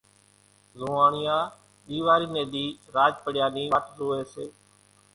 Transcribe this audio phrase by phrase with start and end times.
[0.79, 1.35] زوئاڻيا
[1.89, 2.65] ۮيواري ني ۮي
[2.95, 4.45] راچ پڙيا نِي واٽ زوئي سي